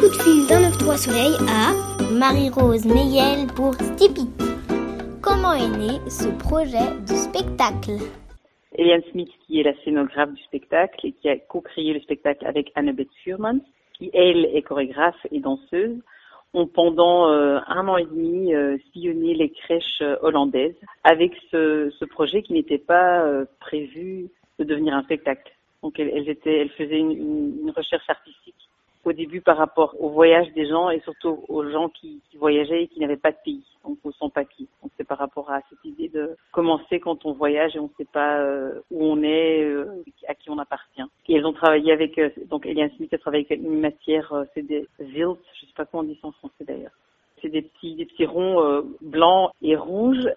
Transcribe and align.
Voix 0.00 0.96
Soleil 0.96 1.34
à 1.48 1.72
Marie-Rose 2.12 2.86
Neyel 2.86 3.48
pour 3.56 3.74
Stipi. 3.74 4.28
Comment 5.20 5.54
est 5.54 5.76
né 5.76 5.98
ce 6.08 6.28
projet 6.38 6.94
de 7.00 7.14
spectacle? 7.14 7.98
Eliane 8.76 9.02
Smith, 9.10 9.30
qui 9.44 9.58
est 9.58 9.64
la 9.64 9.74
scénographe 9.82 10.32
du 10.32 10.42
spectacle 10.44 11.04
et 11.04 11.12
qui 11.12 11.28
a 11.28 11.36
co-créé 11.36 11.92
le 11.92 12.00
spectacle 12.00 12.46
avec 12.46 12.70
Annabeth 12.76 13.08
Furman, 13.24 13.60
qui 13.94 14.10
elle 14.14 14.44
est 14.44 14.62
chorégraphe 14.62 15.26
et 15.32 15.40
danseuse, 15.40 15.98
ont 16.54 16.66
pendant 16.66 17.28
euh, 17.30 17.58
un 17.66 17.88
an 17.88 17.96
et 17.96 18.04
demi 18.04 18.54
euh, 18.54 18.78
sillonné 18.92 19.34
les 19.34 19.50
crèches 19.50 20.00
euh, 20.00 20.16
hollandaises 20.22 20.76
avec 21.02 21.32
ce, 21.50 22.04
projet 22.04 22.42
qui 22.42 22.52
n'était 22.52 22.78
pas 22.78 23.24
prévu 23.58 24.28
de 24.60 24.64
devenir 24.64 24.94
un 24.94 25.02
spectacle. 25.02 25.52
Donc 25.82 25.98
elles, 25.98 26.36
elles 26.44 26.70
faisaient 26.70 26.98
une, 26.98 27.72
recherche 27.76 28.08
artistique 28.08 28.37
début 29.18 29.40
par 29.40 29.56
rapport 29.56 29.96
au 30.00 30.10
voyage 30.10 30.50
des 30.52 30.66
gens 30.66 30.90
et 30.90 31.00
surtout 31.00 31.44
aux 31.48 31.68
gens 31.68 31.88
qui, 31.88 32.22
voyageaient 32.38 32.84
et 32.84 32.88
qui 32.88 33.00
n'avaient 33.00 33.16
pas 33.16 33.32
de 33.32 33.36
pays, 33.44 33.64
donc 33.84 33.98
au 34.04 34.12
sans 34.12 34.30
papier. 34.30 34.66
Donc 34.80 34.92
c'est 34.96 35.06
par 35.06 35.18
rapport 35.18 35.50
à 35.50 35.60
cette 35.68 35.84
idée 35.84 36.08
de 36.08 36.36
commencer 36.52 37.00
quand 37.00 37.26
on 37.26 37.32
voyage 37.32 37.74
et 37.74 37.80
on 37.80 37.90
ne 37.90 37.96
sait 37.98 38.12
pas 38.12 38.38
euh, 38.38 38.80
où 38.92 39.04
on 39.04 39.22
est, 39.22 39.64
euh, 39.64 40.04
à 40.28 40.34
qui 40.34 40.50
on 40.50 40.58
appartient. 40.58 41.02
Et 41.26 41.34
elles 41.34 41.46
ont 41.46 41.52
travaillé 41.52 41.92
avec, 41.92 42.16
euh, 42.18 42.30
donc 42.46 42.64
Eliane 42.64 42.92
Smith 42.96 43.12
a 43.12 43.18
travaillé 43.18 43.44
avec 43.50 43.60
une 43.60 43.80
matière, 43.80 44.32
euh, 44.32 44.44
c'est 44.54 44.62
des 44.62 44.86
zilts, 45.00 45.44
je 45.54 45.66
sais 45.66 45.74
pas 45.76 45.84
comment 45.84 46.04
on 46.04 46.06
dit 46.06 46.18
ça 46.22 46.28
en 46.28 46.32
français 46.32 46.64
d'ailleurs. 46.64 46.92
C'est 47.42 47.48
des 47.48 47.62
petits, 47.62 47.94
des 47.96 48.06
petits 48.06 48.26
ronds 48.26 48.82
blancs 49.00 49.52
et 49.62 49.76
rouges 49.76 50.28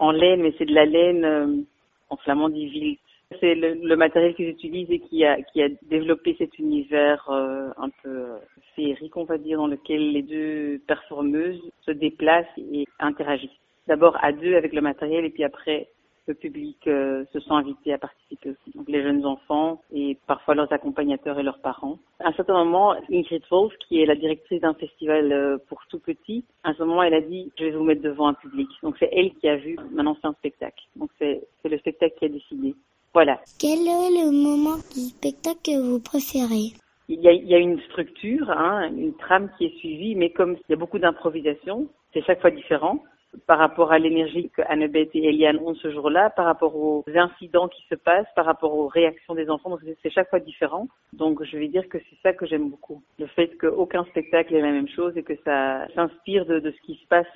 en 0.00 0.10
laine, 0.10 0.42
mais 0.42 0.52
c'est 0.58 0.64
de 0.64 0.74
la 0.74 0.86
laine 0.86 1.64
en 2.10 2.16
flamand 2.16 2.48
dit 2.48 2.68
wild. 2.68 2.98
C'est 3.40 3.54
le, 3.54 3.74
le, 3.74 3.96
matériel 3.96 4.34
qu'ils 4.34 4.48
utilisent 4.48 4.90
et 4.90 5.00
qui 5.00 5.22
a, 5.24 5.40
qui 5.42 5.62
a 5.62 5.68
développé 5.82 6.34
cet 6.38 6.58
univers 6.58 7.28
euh, 7.28 7.68
un 7.76 7.90
peu 8.02 8.08
euh, 8.08 8.38
féerique, 8.74 9.18
on 9.18 9.24
va 9.24 9.36
dire, 9.36 9.58
dans 9.58 9.66
lequel 9.66 10.12
les 10.12 10.22
deux 10.22 10.80
performeuses 10.86 11.60
se 11.82 11.90
déplacent 11.90 12.46
et 12.56 12.86
interagissent. 12.98 13.50
D'abord 13.86 14.16
à 14.22 14.32
deux 14.32 14.54
avec 14.54 14.72
le 14.72 14.80
matériel 14.80 15.26
et 15.26 15.30
puis 15.30 15.44
après 15.44 15.88
le 16.26 16.34
public 16.34 16.76
euh, 16.86 17.24
se 17.32 17.40
sent 17.40 17.52
invité 17.52 17.92
à 17.92 17.98
participer 17.98 18.50
aussi. 18.50 18.76
Donc 18.76 18.88
les 18.88 19.02
jeunes 19.02 19.24
enfants 19.26 19.82
et 19.92 20.16
parfois 20.26 20.54
leurs 20.54 20.72
accompagnateurs 20.72 21.38
et 21.38 21.42
leurs 21.42 21.60
parents. 21.60 21.98
À 22.20 22.28
un 22.28 22.32
certain 22.32 22.64
moment, 22.64 22.94
Ingrid 23.10 23.42
Wolf, 23.50 23.74
qui 23.88 24.00
est 24.00 24.06
la 24.06 24.14
directrice 24.14 24.60
d'un 24.60 24.74
festival 24.74 25.32
euh, 25.32 25.58
pour 25.68 25.84
tout 25.88 25.98
petit, 25.98 26.44
à 26.64 26.74
ce 26.74 26.82
moment, 26.82 27.02
elle 27.02 27.14
a 27.14 27.20
dit 27.20 27.50
je 27.58 27.64
vais 27.64 27.70
vous 27.72 27.84
mettre 27.84 28.02
devant 28.02 28.28
un 28.28 28.34
public. 28.34 28.68
Donc 28.82 28.96
c'est 28.98 29.10
elle 29.12 29.34
qui 29.34 29.48
a 29.48 29.56
vu. 29.56 29.76
Maintenant 29.90 30.16
c'est 30.20 30.28
un 30.28 30.34
spectacle. 30.34 30.82
Donc 30.96 31.10
c'est 31.18 31.42
le 31.64 31.78
spectacle 31.78 32.14
qui 32.18 32.24
a 32.26 32.28
décidé. 32.28 32.74
Voilà. 33.14 33.40
Quel 33.58 33.80
est 33.80 34.10
le 34.22 34.30
moment 34.30 34.76
du 34.94 35.00
spectacle 35.00 35.58
que 35.64 35.80
vous 35.80 36.00
préférez 36.00 36.72
il 37.10 37.20
y, 37.20 37.28
a, 37.28 37.32
il 37.32 37.48
y 37.48 37.54
a, 37.54 37.58
une 37.58 37.80
structure, 37.80 38.50
hein, 38.50 38.90
une 38.94 39.14
trame 39.14 39.48
qui 39.56 39.64
est 39.64 39.78
suivie, 39.78 40.14
mais 40.14 40.28
comme 40.28 40.58
il 40.68 40.70
y 40.70 40.74
a 40.74 40.76
beaucoup 40.76 40.98
d'improvisation, 40.98 41.88
c'est 42.12 42.22
chaque 42.22 42.42
fois 42.42 42.50
différent 42.50 43.02
par 43.46 43.58
rapport 43.58 43.92
à 43.92 43.98
l'énergie 43.98 44.50
que 44.50 44.62
Annabeth 44.68 45.10
et 45.14 45.28
Eliane 45.28 45.58
ont 45.58 45.74
ce 45.74 45.90
jour-là, 45.90 46.30
par 46.30 46.46
rapport 46.46 46.74
aux 46.76 47.04
incidents 47.14 47.68
qui 47.68 47.82
se 47.88 47.94
passent, 47.94 48.26
par 48.34 48.46
rapport 48.46 48.74
aux 48.74 48.88
réactions 48.88 49.34
des 49.34 49.50
enfants. 49.50 49.70
Donc 49.70 49.80
c'est 50.02 50.10
chaque 50.10 50.30
fois 50.30 50.40
différent. 50.40 50.88
Donc 51.12 51.42
je 51.44 51.56
vais 51.56 51.68
dire 51.68 51.88
que 51.88 51.98
c'est 51.98 52.16
ça 52.22 52.32
que 52.32 52.46
j'aime 52.46 52.70
beaucoup. 52.70 53.02
Le 53.18 53.26
fait 53.26 53.56
qu'aucun 53.58 54.04
spectacle 54.06 54.54
est 54.54 54.60
la 54.60 54.72
même 54.72 54.88
chose 54.88 55.16
et 55.16 55.22
que 55.22 55.36
ça 55.44 55.86
s'inspire 55.94 56.46
de, 56.46 56.58
de, 56.58 56.70
ce 56.70 56.80
qui 56.86 56.94
se 56.94 57.06
passe. 57.06 57.26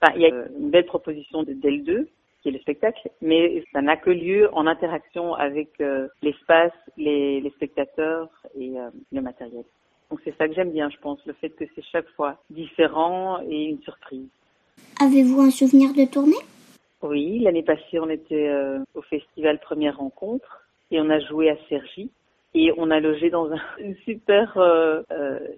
Enfin, 0.00 0.12
il 0.16 0.22
y 0.22 0.26
a 0.26 0.28
une 0.58 0.70
belle 0.70 0.86
proposition 0.86 1.42
de 1.42 1.54
Del 1.54 1.82
2 1.82 2.08
qui 2.42 2.48
est 2.48 2.52
le 2.52 2.58
spectacle, 2.60 3.10
mais 3.20 3.64
ça 3.72 3.82
n'a 3.82 3.96
que 3.96 4.10
lieu 4.10 4.48
en 4.54 4.66
interaction 4.66 5.34
avec 5.34 5.68
euh, 5.80 6.08
l'espace, 6.22 6.72
les, 6.96 7.40
les, 7.40 7.50
spectateurs 7.50 8.28
et 8.58 8.78
euh, 8.78 8.90
le 9.12 9.20
matériel. 9.20 9.64
Donc 10.10 10.20
c'est 10.24 10.36
ça 10.36 10.48
que 10.48 10.54
j'aime 10.54 10.70
bien, 10.70 10.88
je 10.90 10.96
pense, 10.98 11.18
le 11.26 11.32
fait 11.34 11.50
que 11.50 11.64
c'est 11.74 11.84
chaque 11.84 12.08
fois 12.10 12.38
différent 12.50 13.40
et 13.48 13.64
une 13.64 13.82
surprise. 13.82 14.28
Avez-vous 15.00 15.40
un 15.40 15.50
souvenir 15.50 15.92
de 15.92 16.10
tournée? 16.10 16.36
Oui, 17.02 17.40
l'année 17.40 17.62
passée, 17.62 17.98
on 18.00 18.08
était 18.08 18.48
euh, 18.48 18.80
au 18.94 19.02
festival 19.02 19.58
Première 19.60 19.98
Rencontre 19.98 20.66
et 20.90 21.00
on 21.00 21.10
a 21.10 21.20
joué 21.20 21.50
à 21.50 21.56
Cergy. 21.68 22.10
Et 22.54 22.72
on 22.78 22.90
a 22.90 22.98
logé 22.98 23.28
dans 23.28 23.52
un, 23.52 23.60
une 23.78 23.94
super, 23.96 24.56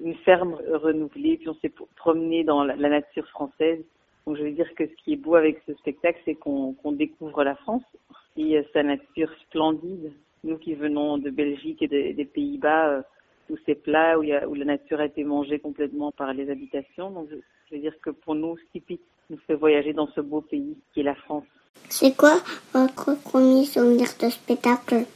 une 0.05 0.17
ferme 0.25 0.59
renouvelée, 0.73 1.37
puis 1.37 1.49
on 1.49 1.55
s'est 1.55 1.73
promené 1.97 2.43
dans 2.43 2.65
la, 2.65 2.75
la 2.75 2.89
nature 2.89 3.29
française 3.29 3.85
donc 4.27 4.37
je 4.37 4.43
veux 4.43 4.53
dire 4.53 4.73
que 4.75 4.87
ce 4.87 4.93
qui 5.03 5.15
est 5.15 5.17
beau 5.17 5.35
avec 5.35 5.63
ce 5.67 5.75
spectacle, 5.75 6.21
c'est 6.25 6.35
qu'on 6.35 6.75
qu 6.75 6.95
découvre 6.95 7.43
la 7.43 7.55
France 7.57 7.83
et 8.37 8.57
euh, 8.57 8.63
sa 8.73 8.83
nature 8.83 9.31
splendide. 9.47 10.13
Nous 10.45 10.57
qui 10.57 10.75
venons 10.75 11.19
de 11.19 11.31
Belgique 11.31 11.83
et 11.83 11.89
de, 11.89 12.13
des 12.13 12.25
Pays-Bas, 12.25 12.89
euh, 12.89 13.03
tous 13.49 13.59
ces 13.67 13.75
plats 13.75 14.19
où, 14.19 14.23
il 14.23 14.31
y 14.31 14.33
a, 14.33 14.49
où 14.49 14.55
la 14.55 14.65
nature 14.65 15.01
a 15.01 15.07
été 15.07 15.25
mangée 15.25 15.59
complètement 15.59 16.13
par 16.13 16.33
les 16.33 16.51
habitations. 16.51 17.11
Donc 17.11 17.29
je, 17.31 17.37
je 17.69 17.75
veux 17.75 17.81
dire 17.81 17.95
que 18.03 18.11
pour 18.11 18.35
nous, 18.35 18.57
Skippy 18.69 19.01
nous 19.29 19.39
fait 19.47 19.55
voyager 19.55 19.93
dans 19.93 20.09
ce 20.09 20.21
beau 20.21 20.41
pays 20.41 20.77
qui 20.93 21.01
est 21.01 21.05
la 21.05 21.15
France. 21.15 21.45
C'est 21.89 22.17
quoi 22.17 22.37
votre 22.73 23.21
premier 23.23 23.65
souvenir 23.65 24.09
de 24.21 24.29
spectacle? 24.29 25.07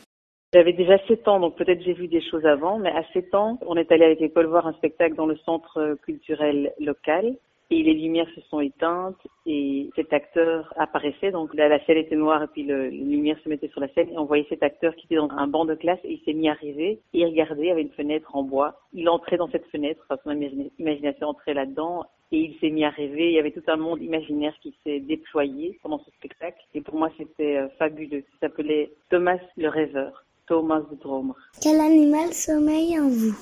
J'avais 0.53 0.73
déjà 0.73 0.99
7 1.09 1.27
ans, 1.27 1.41
donc 1.41 1.57
peut-être 1.57 1.83
j'ai 1.83 1.95
vu 1.95 2.07
des 2.07 2.21
choses 2.21 2.47
avant, 2.47 2.79
mais 2.79 2.91
à 2.91 3.05
7 3.13 3.35
ans, 3.35 3.59
on 3.67 3.77
est 3.77 3.91
allé 3.91 4.05
avec 4.05 4.21
l'école 4.21 4.47
voir 4.47 4.67
un 4.69 4.73
spectacle 4.75 5.17
dans 5.17 5.27
le 5.27 5.37
centre 5.39 5.97
culturel 6.03 6.73
local 6.79 7.37
et 7.71 7.83
les 7.83 7.95
lumières 7.95 8.29
se 8.35 8.41
sont 8.43 8.61
éteintes 8.61 9.21
et 9.47 9.91
cet 9.97 10.13
acteur 10.13 10.73
apparaissait. 10.77 11.31
Donc 11.31 11.55
là, 11.55 11.69
la 11.69 11.85
scène 11.85 11.99
était 11.99 12.17
noire 12.17 12.43
et 12.43 12.47
puis 12.49 12.63
le, 12.63 12.89
les 12.89 12.99
lumières 12.99 13.39
se 13.43 13.49
mettaient 13.49 13.69
sur 13.69 13.81
la 13.81 13.89
scène 13.89 14.11
et 14.11 14.19
on 14.19 14.25
voyait 14.25 14.47
cet 14.49 14.63
acteur 14.63 14.95
qui 14.97 15.07
était 15.07 15.17
dans 15.17 15.31
un 15.31 15.47
banc 15.47 15.65
de 15.65 15.75
classe 15.75 15.99
et 16.05 16.13
il 16.13 16.21
s'est 16.25 16.35
mis 16.35 16.49
à 16.49 16.55
rêver 16.55 17.01
et 17.13 17.19
il 17.21 17.27
regardait, 17.27 17.71
avait 17.71 17.83
une 17.83 17.91
fenêtre 17.91 18.37
en 18.37 18.43
bois. 18.43 18.81
Il 18.93 19.09
entrait 19.09 19.37
dans 19.37 19.49
cette 19.49 19.67
fenêtre, 19.67 20.05
enfin, 20.09 20.21
son 20.25 20.41
imagination 20.79 21.29
entrait 21.29 21.55
là-dedans 21.55 22.05
et 22.33 22.39
il 22.39 22.59
s'est 22.59 22.71
mis 22.71 22.85
à 22.85 22.91
rêver. 22.91 23.29
Il 23.29 23.35
y 23.35 23.39
avait 23.39 23.51
tout 23.51 23.63
un 23.67 23.77
monde 23.77 24.03
imaginaire 24.03 24.55
qui 24.63 24.75
s'est 24.85 25.01
déployé 25.01 25.79
pendant 25.83 25.99
ce 25.99 26.11
spectacle 26.13 26.63
et 26.75 26.81
pour 26.81 26.97
moi 26.97 27.11
c'était 27.17 27.57
euh, 27.57 27.69
fabuleux. 27.79 28.25
Ça 28.41 28.49
s'appelait 28.49 28.91
Thomas 29.11 29.39
le 29.57 29.69
rêveur. 29.69 30.25
Thomas 30.47 30.81
de 30.81 30.97
Dromer. 30.97 31.33
Quel 31.63 31.81
animal 31.81 32.35
sommeille 32.35 32.99
en 33.01 33.09
vous? 33.09 33.35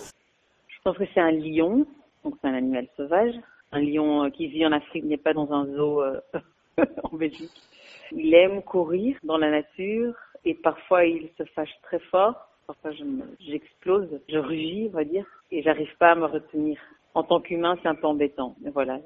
Je 0.69 0.77
pense 0.85 0.97
que 0.97 1.05
c'est 1.13 1.21
un 1.21 1.33
lion, 1.33 1.85
donc 2.23 2.37
c'est 2.41 2.47
un 2.47 2.55
animal 2.55 2.87
sauvage 2.97 3.35
un 3.73 3.81
lion 3.81 4.31
qui 4.31 4.47
vit 4.47 4.65
en 4.67 4.73
Afrique 4.73 5.05
n'est 5.05 5.17
pas 5.17 5.33
dans 5.33 5.51
un 5.53 5.67
zoo 5.67 6.03
euh, 6.03 6.21
en 7.03 7.17
Belgique. 7.17 7.51
Il 8.13 8.35
aime 8.35 8.63
courir 8.63 9.17
dans 9.25 9.39
la 9.39 9.51
nature 9.51 10.15
et 10.45 10.55
parfois 10.55 11.05
il 11.07 11.29
se 11.39 11.45
fâche 11.45 11.75
très 11.83 11.99
fort. 11.99 12.49
Parfois 12.67 12.93
j'explose, 13.41 14.09
je, 14.29 14.35
je 14.35 14.39
rugis, 14.39 14.89
on 14.93 14.97
va 14.97 15.05
dire, 15.05 15.27
et 15.51 15.63
j'arrive 15.63 15.95
pas 15.99 16.13
à 16.13 16.15
me 16.15 16.27
retenir. 16.27 16.79
En 17.15 17.25
tant 17.25 17.41
qu'humain, 17.41 17.77
c'est 17.83 17.89
un 17.89 17.95
peu 17.95 18.07
embêtant, 18.07 18.55
mais 18.63 18.71
voilà. 18.71 18.99